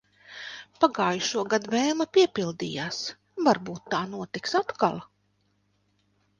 Pagājušogad 0.85 1.67
vēlme 1.73 2.07
piepildījās. 2.17 3.03
Varbūt 3.51 3.87
tā 3.95 4.03
notiks 4.17 4.59
atkal. 4.65 5.01